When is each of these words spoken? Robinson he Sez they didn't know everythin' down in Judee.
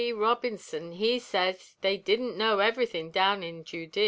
Robinson 0.15 0.93
he 0.93 1.19
Sez 1.19 1.75
they 1.81 1.95
didn't 1.95 2.35
know 2.35 2.57
everythin' 2.57 3.11
down 3.11 3.43
in 3.43 3.63
Judee. 3.63 3.99